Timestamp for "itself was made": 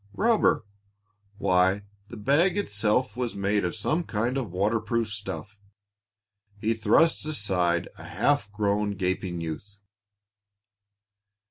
2.57-3.63